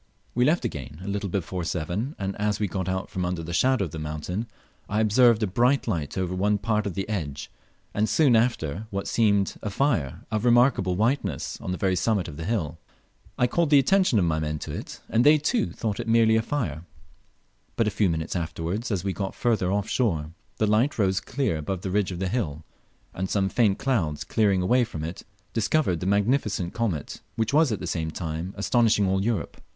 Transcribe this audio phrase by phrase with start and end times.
[0.33, 3.85] We left again a little before seven, and as we got out from the shadow
[3.85, 4.47] of the mountain
[4.89, 7.51] I observed a bright light over one part of the edge,
[7.93, 12.35] and soon after, what seemed a fire of remarkable whiteness on the very summit of
[12.37, 12.79] the hill.
[13.37, 16.35] I called the attention of my men to it, and they too thought it merely
[16.35, 16.83] a fire;
[17.75, 21.57] but a few minutes afterwards, as we got farther off shore, the light rose clear
[21.57, 22.63] up above the ridge of the hill,
[23.13, 25.21] and some faint clouds clearing away from it,
[25.53, 29.61] discovered the magnificent comet which was at the same time, astonishing all Europe.